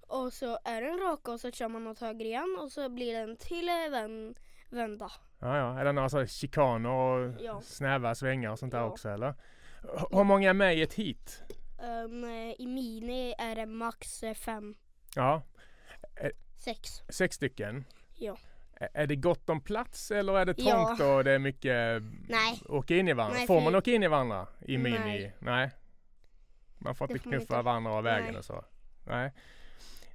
Och 0.00 0.32
så 0.32 0.58
är 0.64 0.82
det 0.82 0.88
en 0.88 0.98
raka 0.98 1.32
och 1.32 1.40
så 1.40 1.50
kör 1.50 1.68
man 1.68 1.86
åt 1.86 1.98
höger 2.00 2.24
igen 2.24 2.58
och 2.60 2.72
så 2.72 2.88
blir 2.88 3.12
det 3.12 3.18
en 3.20 3.36
till 3.36 3.68
eh, 3.68 3.90
vän, 3.90 4.34
vända. 4.70 5.10
Ja, 5.40 5.56
ja. 5.56 5.80
Är 5.80 5.84
det 5.84 5.92
några 5.92 6.26
chikaner 6.26 6.88
och 6.90 7.34
Ja. 7.40 7.60
snäva 7.60 8.14
svängar 8.14 8.50
och 8.50 8.58
sånt 8.58 8.72
där 8.72 8.78
Ja. 8.78 8.84
också 8.90 9.08
eller? 9.08 9.34
Hur 10.10 10.24
många 10.24 10.50
är 10.50 10.54
med 10.54 10.76
i 10.78 10.82
ett 10.82 10.94
hit? 10.94 11.42
Um, 11.82 12.24
I 12.58 12.66
mini 12.66 13.34
är 13.38 13.54
det 13.54 13.66
max 13.66 14.22
eh, 14.22 14.34
fem, 14.34 14.74
Ja, 15.16 15.42
sex. 16.58 17.02
sex 17.08 17.36
stycken. 17.36 17.84
Ja. 18.14 18.36
Är 18.94 19.06
det 19.06 19.16
gott 19.16 19.50
om 19.50 19.60
plats 19.60 20.10
eller 20.10 20.38
är 20.38 20.44
det 20.44 20.54
Ja. 20.58 20.70
trångt 20.96 21.00
och 21.12 21.24
det 21.24 21.32
är 21.32 21.38
mycket 21.38 22.02
Nej. 22.28 22.60
åka 22.68 22.96
in 22.96 23.08
i 23.08 23.12
varandra? 23.12 23.36
Nej, 23.38 23.46
får 23.46 23.60
man 23.60 23.74
åka 23.74 23.90
in 23.90 24.02
i 24.02 24.08
varandra 24.08 24.46
i 24.60 24.78
mini? 24.78 24.98
Nej. 24.98 25.34
Nej. 25.38 25.70
Man 26.78 26.94
får 26.94 27.06
Det 27.06 27.12
inte 27.12 27.22
knuffa 27.24 27.42
inte. 27.42 27.62
varandra 27.62 27.90
av 27.92 28.04
vägen 28.04 28.26
Nej. 28.28 28.36
och 28.38 28.44
så? 28.44 28.64
Nej. 29.04 29.32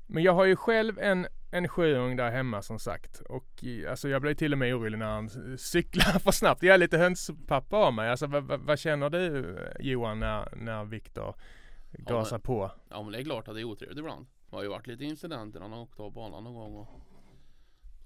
Men 0.07 0.23
jag 0.23 0.33
har 0.33 0.45
ju 0.45 0.55
själv 0.55 1.00
en, 1.00 1.27
en 1.51 1.67
sjuåring 1.67 2.15
där 2.15 2.31
hemma 2.31 2.62
som 2.62 2.79
sagt. 2.79 3.19
Och 3.19 3.63
i- 3.63 3.88
alltså 3.88 4.09
jag 4.09 4.21
blir 4.21 4.33
till 4.33 4.53
och 4.53 4.59
med 4.59 4.75
orolig 4.75 4.97
när 5.00 5.05
han 5.05 5.29
cyklar 5.57 6.19
för 6.19 6.31
snabbt. 6.31 6.63
Jag 6.63 6.73
är 6.73 6.77
lite 6.77 6.97
hönspappa 6.97 7.77
av 7.77 7.93
mig. 7.93 8.09
Alltså 8.09 8.27
vad, 8.27 8.43
vad, 8.43 8.79
känner 8.79 9.09
du 9.09 9.57
Johan 9.79 10.19
när, 10.19 10.55
när 10.55 10.85
Viktor 10.85 11.35
gasar 11.91 12.39
på? 12.39 12.71
Ja 12.89 13.03
men 13.03 13.12
det 13.12 13.19
är 13.19 13.23
klart 13.23 13.47
att 13.47 13.55
det 13.55 13.62
är 13.62 13.65
otrevligt 13.65 14.00
ibland. 14.00 14.25
Det 14.53 14.57
har 14.57 14.63
ju 14.63 14.69
varit 14.69 14.88
lite 14.88 15.05
incidenter. 15.05 15.62
Han 15.62 15.72
har 15.72 15.81
åkt 15.81 16.00
av 16.00 16.12
banan 16.12 16.43
någon 16.43 16.53
gång. 16.53 16.75
Och 16.75 16.88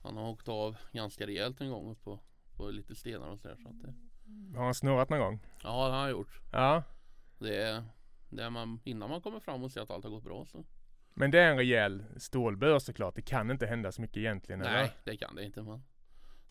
han 0.04 0.18
har 0.18 0.30
åkt 0.30 0.48
av 0.48 0.78
ganska 0.92 1.28
rejält 1.28 1.62
en 1.62 1.70
gång 1.70 1.96
på 1.96 2.20
på 2.56 2.70
lite 2.70 2.96
stenar 2.96 3.28
och 3.28 3.40
sådär. 3.40 3.56
Så 3.56 3.70
att 3.70 3.82
det, 3.82 3.94
Har 4.58 4.66
han 4.66 4.74
snurrat 4.74 5.10
någon 5.10 5.20
gång? 5.20 5.40
ja, 5.64 5.88
det 5.88 5.94
har 5.94 6.02
han 6.02 6.10
gjort. 6.10 6.42
Ja. 6.52 6.84
Det 7.40 7.62
är, 7.62 7.84
det 8.30 8.44
är 8.44 8.50
man, 8.50 8.80
innan 8.84 9.10
man 9.10 9.22
kommer 9.22 9.40
fram 9.40 9.64
och 9.64 9.72
ser 9.72 9.82
att 9.82 9.92
allt 9.92 10.04
har 10.04 10.12
gått 10.12 10.24
bra 10.24 10.46
så. 10.46 10.64
Men 11.14 11.32
det 11.32 11.40
är 11.40 11.52
en 11.52 11.58
rejäl 11.58 12.04
stålbör 12.18 12.80
såklart. 12.80 13.16
Det 13.16 13.22
kan 13.22 13.52
inte 13.52 13.66
hända 13.66 13.92
så 13.92 14.02
mycket 14.02 14.18
egentligen. 14.18 14.60
Nej, 14.60 14.70
Eller? 14.70 14.92
det 15.04 15.18
kan 15.18 15.36
det 15.36 15.44
inte. 15.44 15.62
Men 15.62 15.84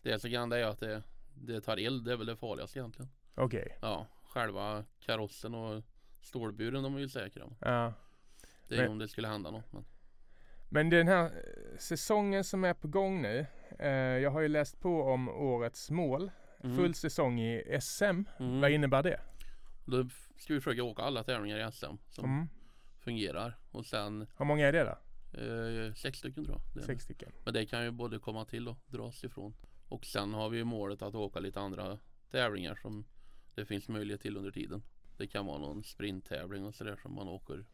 det 0.01 0.19
som 0.19 0.31
kan 0.31 0.49
det 0.49 0.57
är 0.57 0.65
att 0.65 0.79
det, 0.79 1.03
det 1.33 1.61
tar 1.61 1.77
eld. 1.77 2.05
Det 2.05 2.11
är 2.11 2.17
väl 2.17 2.27
det 2.27 2.35
farligaste 2.35 2.79
egentligen. 2.79 3.11
Okej. 3.35 3.77
Ja, 3.81 4.07
själva 4.23 4.85
karossen 4.99 5.55
och 5.55 5.83
stålburen 6.21 6.83
de 6.83 6.95
är 6.95 6.99
ju 6.99 7.09
säkra. 7.09 7.43
Ja. 7.59 7.93
Det 8.67 8.75
är 8.75 8.81
Men- 8.81 8.91
om 8.91 8.97
det 8.99 9.07
skulle 9.07 9.27
hända 9.27 9.51
något. 9.51 9.73
Men, 9.73 9.85
Men 10.69 10.89
den 10.89 11.07
här 11.07 11.25
eh, 11.25 11.77
säsongen 11.79 12.43
som 12.43 12.63
är 12.63 12.73
på 12.73 12.87
gång 12.87 13.21
nu. 13.21 13.45
Eh, 13.79 13.89
jag 13.91 14.31
har 14.31 14.41
ju 14.41 14.47
läst 14.47 14.79
på 14.79 15.03
om 15.03 15.29
årets 15.29 15.91
mål. 15.91 16.31
Mm. 16.63 16.75
Full 16.75 16.93
säsong 16.93 17.39
i 17.39 17.77
SM. 17.81 18.03
Mm. 18.39 18.61
Vad 18.61 18.71
innebär 18.71 19.03
det? 19.03 19.19
Då 19.85 20.05
ska 20.37 20.53
vi 20.53 20.61
försöka 20.61 20.83
åka 20.83 21.01
alla 21.01 21.23
tävlingar 21.23 21.57
i 21.67 21.71
SM 21.71 21.95
som 22.09 22.25
Mm. 22.25 22.47
fungerar. 22.99 23.57
Och 23.71 23.85
sen 23.85 24.27
Hur 24.37 24.45
många 24.45 24.67
är 24.67 24.71
det 24.73 24.83
då? 24.83 24.97
eh, 25.41 25.93
sex 25.93 26.17
stycken 26.19 26.45
tror 26.45 26.61
jag. 26.75 26.83
Sex 26.83 27.03
stycken. 27.03 27.31
Men 27.45 27.53
det 27.53 27.65
kan 27.65 27.83
ju 27.83 27.91
både 27.91 28.19
komma 28.19 28.45
till 28.45 28.67
och 28.67 28.77
dras 28.87 29.23
ifrån. 29.23 29.53
Och 29.87 30.05
sen 30.05 30.33
har 30.33 30.49
vi 30.49 30.63
målet 30.63 31.01
att 31.01 31.15
åka 31.15 31.39
lite 31.39 31.59
andra 31.59 31.99
tävlingar 32.31 32.75
som 32.75 33.05
det 33.55 33.65
finns 33.65 33.87
möjlighet 33.87 34.21
till 34.21 34.37
under 34.37 34.51
tiden. 34.51 34.83
Det 35.17 35.27
kan 35.27 35.45
vara 35.45 35.57
någon 35.57 35.83
sprinttävling 35.83 36.65
och 36.65 36.75
sådär 36.75 36.95
som 37.01 37.15
man 37.15 37.27
åker 37.27 37.65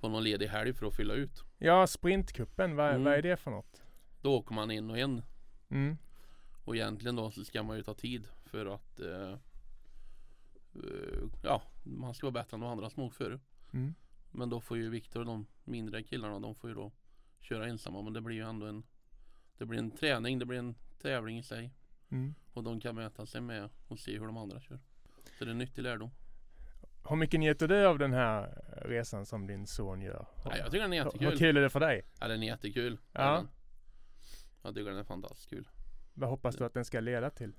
på 0.00 0.08
någon 0.08 0.22
ledig 0.24 0.46
helg 0.46 0.72
för 0.72 0.86
att 0.86 0.96
fylla 0.96 1.14
ut. 1.14 1.44
Ja, 1.58 1.86
sprintkuppen. 1.86 2.76
Vad, 2.76 2.90
Mm. 2.90 3.04
vad 3.04 3.14
är 3.14 3.22
det 3.22 3.36
för 3.36 3.50
något? 3.50 3.82
Då 4.20 4.36
åker 4.36 4.54
man 4.54 4.70
en 4.70 4.90
och 4.90 4.98
en. 4.98 5.22
Mm. 5.68 5.96
Och 6.64 6.76
egentligen 6.76 7.16
då 7.16 7.30
så 7.30 7.44
ska 7.44 7.62
man 7.62 7.76
ju 7.76 7.82
ta 7.82 7.94
tid 7.94 8.28
för 8.44 8.66
att 8.74 9.00
eh, 9.00 9.32
eh, 10.74 11.22
Ja, 11.42 11.62
man 11.82 12.14
ska 12.14 12.26
vara 12.26 12.32
bättre 12.42 12.54
än 12.54 12.60
de 12.60 12.70
andra 12.70 12.90
som 12.90 13.02
åkt 13.02 13.16
före. 13.16 13.40
Mm. 13.72 13.94
Men 14.30 14.50
då 14.50 14.60
får 14.60 14.76
ju 14.76 14.90
Viktor 14.90 15.20
och 15.20 15.26
de 15.26 15.46
mindre 15.64 16.02
killarna 16.02 16.38
de 16.40 16.54
får 16.54 16.70
ju 16.70 16.74
då 16.76 16.92
köra 17.40 17.66
ensamma. 17.66 18.02
Men 18.02 18.12
det 18.12 18.20
blir 18.20 18.36
ju 18.36 18.42
ändå 18.48 18.66
en 18.66 18.82
Det 19.58 19.64
blir 19.66 19.78
en 19.78 19.90
träning, 19.90 20.38
det 20.38 20.46
blir 20.46 20.58
en 20.58 20.74
tävling 21.02 21.38
i 21.38 21.42
sig. 21.42 21.74
Mm. 22.10 22.34
Och 22.52 22.62
de 22.64 22.80
kan 22.80 22.94
mäta 22.94 23.26
sig 23.26 23.40
med 23.40 23.70
och 23.88 23.98
se 23.98 24.18
hur 24.18 24.26
de 24.26 24.36
andra 24.36 24.60
kör. 24.60 24.78
Så 25.38 25.44
det 25.44 25.50
är 25.50 25.52
en 25.52 25.58
nyttig 25.58 25.82
lärdom. 25.82 26.10
Hur 27.08 27.16
mycket 27.16 27.40
njuter 27.40 27.68
du 27.68 27.86
av 27.86 27.98
den 27.98 28.12
här 28.12 28.64
resan 28.88 29.26
som 29.26 29.46
din 29.46 29.66
son 29.66 30.00
gör? 30.00 30.26
Ja, 30.44 30.56
jag 30.56 30.66
tycker 30.66 30.80
den 30.80 30.92
är 30.92 30.96
jättekul. 30.96 31.28
Hur 31.30 31.36
kul 31.36 31.56
är 31.56 31.60
det 31.60 31.70
för 31.70 31.80
dig? 31.80 32.04
Ja, 32.20 32.28
den 32.28 32.42
är 32.42 32.46
jättekul. 32.46 32.98
Ja. 33.12 33.44
Jag 34.62 34.74
tycker 34.74 34.90
den 34.90 34.98
är 34.98 35.04
fantastiskt 35.04 35.50
kul. 35.50 35.68
Vad 36.14 36.30
hoppas 36.30 36.56
du 36.56 36.64
att 36.64 36.74
den 36.74 36.84
ska 36.84 37.00
leda 37.00 37.30
till? 37.30 37.52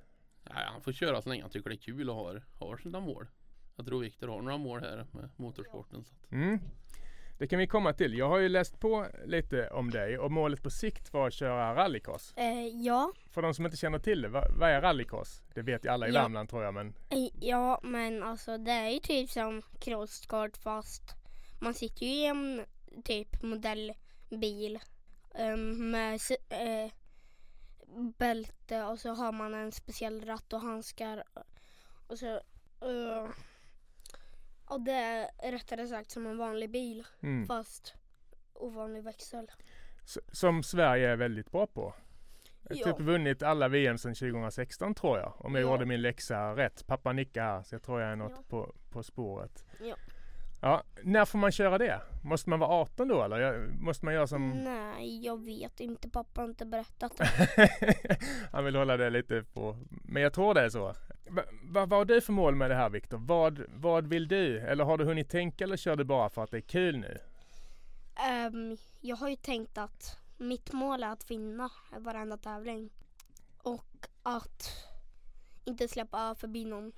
Ja, 0.44 0.52
han 0.56 0.82
får 0.82 0.92
köra 0.92 1.22
så 1.22 1.30
länge 1.30 1.42
han 1.42 1.52
tycker 1.52 1.70
det 1.70 1.76
är 1.76 1.78
kul 1.78 2.10
och 2.10 2.16
har, 2.16 2.44
har 2.60 2.78
sina 2.78 3.00
mål. 3.00 3.28
Jag 3.76 3.86
tror 3.86 4.02
Viktor 4.02 4.28
har 4.28 4.42
några 4.42 4.58
mål 4.58 4.80
här 4.82 5.06
med 5.12 5.30
motorsporten. 5.36 6.04
Så 6.04 6.14
att, 6.16 6.32
Mm. 6.32 6.60
Det 7.38 7.48
kan 7.48 7.60
vi 7.60 7.68
komma 7.68 7.94
till. 7.94 8.18
Jag 8.18 8.30
har 8.30 8.38
ju 8.38 8.50
läst 8.50 8.80
på 8.80 9.06
lite 9.26 9.70
om 9.70 9.92
dig 9.92 10.18
och 10.20 10.32
målet 10.32 10.64
på 10.64 10.70
sikt 10.70 11.14
var 11.14 11.28
att 11.28 11.34
köra 11.34 11.76
rallycross. 11.76 12.34
Eh, 12.38 12.68
ja, 12.68 13.14
För 13.30 13.42
de 13.42 13.54
som 13.54 13.66
inte 13.66 13.78
känner 13.78 14.00
till 14.00 14.22
det, 14.22 14.28
vad, 14.28 14.58
vad 14.60 14.70
är 14.70 14.82
rallycross? 14.82 15.44
Det 15.54 15.62
vet 15.62 15.86
ju 15.86 15.90
alla 15.90 16.08
i 16.08 16.12
Ja. 16.14 16.22
Värmland 16.22 16.50
tror 16.50 16.64
jag 16.64 16.74
men 16.74 16.88
eh, 17.10 17.18
ja 17.42 17.80
men 17.84 18.24
alltså 18.24 18.58
det 18.58 18.72
är 18.72 18.90
ju 18.90 19.00
typ 19.00 19.30
som 19.30 19.62
crosskart 19.80 20.58
fast 20.58 21.16
man 21.60 21.74
sitter 21.74 22.06
ju 22.06 22.12
i 22.12 22.26
en 22.26 22.66
typ 23.04 23.42
modellbil 23.44 24.80
ehm, 25.36 25.92
med 25.92 26.20
eh, 26.50 26.92
bälte 28.18 28.84
och 28.84 29.00
så 29.00 29.10
har 29.14 29.32
man 29.32 29.54
en 29.54 29.72
speciell 29.72 30.26
ratt 30.26 30.54
och 30.54 30.62
handskar 30.62 31.24
och 32.08 32.20
så 32.20 32.28
eh, 32.82 33.30
och 34.66 34.82
det 34.82 34.92
är 34.92 35.52
rättare 35.52 35.88
sagt 35.88 36.12
som 36.12 36.26
en 36.28 36.38
vanlig 36.38 36.70
bil 36.72 37.08
mm. 37.22 37.48
fast 37.48 37.94
ovanlig 38.54 39.04
växel. 39.04 39.52
S- 40.04 40.18
som 40.32 40.64
Sverige 40.64 41.10
är 41.10 41.16
väldigt 41.16 41.52
bra 41.52 41.68
på. 41.68 41.94
Jag 42.64 42.76
har 42.76 42.82
Ja. 42.82 42.86
typ 42.98 43.06
vunnit 43.06 43.44
alla 43.44 43.68
VM 43.68 43.98
sedan 43.98 44.16
2016 44.16 44.96
tror 44.96 45.18
jag. 45.18 45.34
Om 45.46 45.56
jag 45.56 45.64
Ja. 45.64 45.72
gjorde 45.72 45.86
min 45.86 46.02
läxa 46.02 46.56
rätt. 46.56 46.88
Pappa 46.88 47.14
nickar 47.14 47.44
här 47.44 47.64
så 47.64 47.76
jag 47.76 47.84
tror 47.84 48.02
jag 48.02 48.12
är 48.12 48.16
något 48.16 48.32
Ja. 48.36 48.44
på, 48.50 48.76
på 48.90 49.04
spåret. 49.04 49.66
Ja. 49.82 49.96
Ja, 50.62 50.84
när 51.04 51.26
får 51.26 51.40
man 51.40 51.52
köra 51.52 51.78
det? 51.78 52.02
Måste 52.24 52.50
man 52.50 52.60
vara 52.60 52.70
18 52.70 53.08
då 53.08 53.24
eller? 53.24 53.68
Måste 53.80 54.06
man 54.06 54.14
göra 54.14 54.28
som... 54.28 54.50
Nej, 54.50 55.26
jag 55.26 55.46
vet 55.46 55.80
inte. 55.80 56.10
Pappa 56.10 56.42
har 56.42 56.48
inte 56.48 56.66
berättat. 56.66 57.20
Han 58.52 58.66
vill 58.66 58.76
hålla 58.76 58.98
det 58.98 59.10
lite 59.10 59.44
på... 59.54 59.78
Men 59.90 60.24
jag 60.24 60.34
tror 60.34 60.54
det 60.54 60.62
är 60.62 60.70
så. 60.70 60.94
Va, 61.30 61.44
va, 61.64 61.86
vad 61.86 62.00
har 62.00 62.06
du 62.06 62.22
för 62.22 62.34
mål 62.34 62.56
med 62.56 62.72
det 62.72 62.76
här 62.76 62.90
Viktor? 62.90 63.18
Vad, 63.18 63.64
vad 63.68 64.08
vill 64.08 64.28
du? 64.28 64.60
Eller 64.60 64.84
har 64.84 64.98
du 64.98 65.06
hunnit 65.06 65.30
tänka 65.30 65.64
eller 65.64 65.78
kör 65.78 65.96
du 65.96 66.04
bara 66.04 66.30
för 66.30 66.44
att 66.44 66.52
det 66.52 66.58
är 66.58 66.62
kul 66.62 66.98
nu? 66.98 67.18
Ehm, 68.16 68.78
jag 69.02 69.16
har 69.16 69.30
ju 69.30 69.36
tänkt 69.36 69.78
att 69.78 70.18
mitt 70.38 70.74
mål 70.74 71.04
är 71.04 71.12
att 71.12 71.32
vinna 71.32 71.70
varenda 71.98 72.38
tävling. 72.38 72.90
Och 73.58 74.08
att 74.24 74.70
inte 75.66 75.88
släppa 75.88 76.36
förbi 76.36 76.66
någon. 76.66 76.92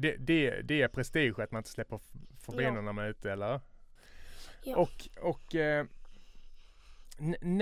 Det, 0.00 0.16
det, 0.16 0.62
det 0.62 0.82
är 0.82 0.88
prestige 0.88 1.38
att 1.38 1.50
man 1.52 1.60
inte 1.60 1.70
släpper 1.70 2.00
förbi 2.40 2.62
Ja. 2.64 2.70
någon 2.72 2.84
när 2.84 2.92
man 2.92 3.04
är 3.04 3.08
ute 3.08 3.32
eller? 3.32 3.60
Ja. 4.64 4.76
Och, 4.76 5.08
och 5.20 5.54
eh, 5.54 5.86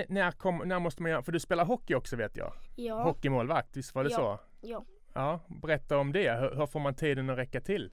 när, 0.08 0.30
kom, 0.32 0.58
när 0.58 0.78
måste 0.78 1.02
man 1.02 1.10
göra, 1.10 1.22
för 1.22 1.32
du 1.32 1.40
spelar 1.40 1.64
hockey 1.64 1.94
också 1.94 2.16
vet 2.16 2.36
jag. 2.36 2.52
Ja, 2.76 3.02
Hockeymålvakt, 3.02 3.76
visst 3.76 3.94
var 3.94 4.04
det 4.04 4.10
Ja. 4.10 4.16
så? 4.16 4.66
ja. 4.66 4.84
Ja, 5.12 5.40
berätta 5.62 5.98
om 5.98 6.12
det. 6.12 6.32
Hur, 6.40 6.54
hur 6.54 6.66
får 6.66 6.80
man 6.80 6.94
tiden 6.94 7.30
att 7.30 7.38
räcka 7.38 7.60
till? 7.60 7.92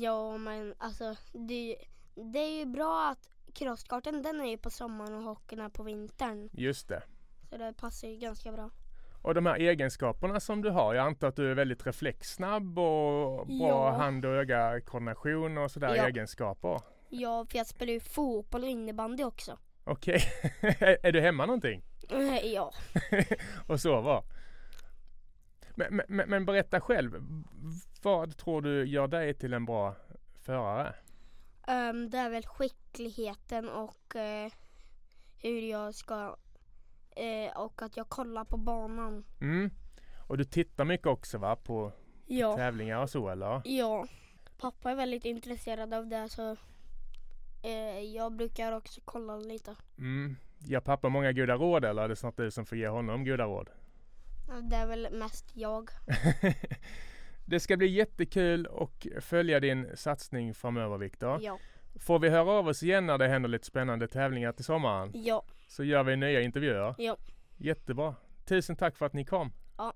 ja 0.00 0.36
men 0.38 0.74
alltså 0.78 1.16
det, 1.32 1.76
det 2.14 2.38
är 2.38 2.58
ju 2.58 2.66
bra 2.66 3.08
att 3.10 3.30
crosskarten 3.54 4.22
den 4.22 4.40
är 4.40 4.50
ju 4.50 4.58
på 4.58 4.70
sommaren 4.70 5.14
och 5.14 5.22
hockeyn 5.22 5.60
är 5.60 5.68
på 5.68 5.82
vintern. 5.82 6.48
Just 6.52 6.88
det. 6.88 7.02
Så 7.50 7.56
det 7.56 7.74
passar 7.76 8.08
ju 8.08 8.16
ganska 8.16 8.52
bra. 8.52 8.70
Och 9.26 9.34
de 9.34 9.46
här 9.46 9.56
egenskaperna 9.56 10.40
som 10.40 10.62
du 10.62 10.70
har. 10.70 10.94
Jag 10.94 11.06
antar 11.06 11.28
att 11.28 11.36
du 11.36 11.50
är 11.50 11.54
väldigt 11.54 11.86
reflexsnabb 11.86 12.78
och 12.78 13.46
bra 13.46 13.68
Ja. 13.68 13.90
hand 13.90 14.24
och 14.24 14.30
öga-koordination 14.32 15.58
och 15.58 15.70
sådär 15.70 15.94
Ja. 15.96 16.06
egenskaper. 16.06 16.80
Ja, 17.08 17.46
för 17.50 17.58
jag 17.58 17.66
spelar 17.66 17.92
ju 17.92 18.00
fotboll 18.00 18.62
och 18.62 18.68
innebandy 18.68 19.24
också. 19.24 19.58
Okej. 19.84 20.22
är, 20.60 20.98
är 21.06 21.12
du 21.12 21.20
hemma 21.20 21.46
någonting? 21.46 21.82
Ja, 22.42 22.72
och 23.66 23.80
sover? 23.80 24.22
Men, 25.74 26.00
men, 26.08 26.30
men 26.30 26.44
berätta 26.46 26.80
själv. 26.80 27.22
Vad 28.02 28.36
tror 28.36 28.62
du 28.62 28.84
gör 28.86 29.08
dig 29.08 29.34
till 29.34 29.52
en 29.52 29.64
bra 29.64 29.94
förare? 30.42 30.94
Ehm, 31.66 32.10
det 32.10 32.18
är 32.18 32.30
väl 32.30 32.46
skickligheten 32.46 33.68
och 33.68 34.16
eh, 34.16 34.50
hur 35.42 35.60
jag 35.60 35.94
ska 35.94 36.36
eh, 37.16 37.56
och 37.60 37.82
att 37.82 37.96
jag 37.96 38.08
kollar 38.08 38.44
på 38.44 38.56
banan. 38.56 39.24
Mm. 39.40 39.70
Och 40.18 40.38
du 40.38 40.44
tittar 40.44 40.84
mycket 40.84 41.06
också 41.06 41.38
va? 41.38 41.56
På 41.56 41.92
Ja. 42.26 42.56
tävlingar 42.56 43.02
och 43.02 43.10
så 43.10 43.28
eller? 43.28 43.62
Ja. 43.64 44.06
Pappa 44.58 44.90
är 44.90 44.94
väldigt 44.94 45.24
intresserad 45.24 45.94
av 45.94 46.06
det 46.06 46.28
så 46.28 46.56
eh, 47.62 48.00
jag 48.00 48.32
brukar 48.32 48.72
också 48.72 49.00
kolla 49.04 49.36
lite. 49.36 49.76
Mm. 49.98 50.36
Ger 50.58 50.80
pappa 50.80 51.08
många 51.08 51.32
goda 51.32 51.54
råd 51.54 51.84
eller 51.84 52.02
är 52.02 52.08
det 52.08 52.16
snart 52.16 52.36
du 52.36 52.50
som 52.50 52.66
får 52.66 52.78
ge 52.78 52.88
honom 52.88 53.24
goda 53.24 53.44
råd? 53.44 53.70
Det 54.70 54.76
är 54.76 54.86
väl 54.86 55.08
mest 55.12 55.50
jag. 55.56 55.90
det 57.46 57.60
ska 57.60 57.76
bli 57.76 57.86
jättekul 57.86 58.66
och 58.66 59.06
följa 59.20 59.60
din 59.60 59.96
satsning 59.96 60.54
framöver 60.54 60.98
Viktor. 60.98 61.38
Ja. 61.42 61.58
Får 62.00 62.18
vi 62.18 62.28
höra 62.28 62.50
av 62.50 62.68
oss 62.68 62.82
igen 62.82 63.06
när 63.06 63.18
det 63.18 63.28
händer 63.28 63.48
lite 63.48 63.66
spännande 63.66 64.08
tävlingar 64.08 64.52
till 64.52 64.64
sommaren 64.64 65.10
Ja. 65.14 65.44
Så 65.66 65.84
gör 65.84 66.02
vi 66.04 66.16
nya 66.16 66.40
intervjuer. 66.40 66.94
Ja. 66.98 67.16
Jättebra. 67.56 68.14
Tusen 68.44 68.76
tack 68.76 68.96
för 68.96 69.06
att 69.06 69.12
ni 69.12 69.24
kom. 69.24 69.52
Ja. 69.76 69.92